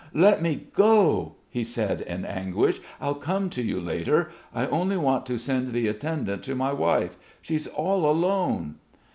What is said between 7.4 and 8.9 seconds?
She is all alone."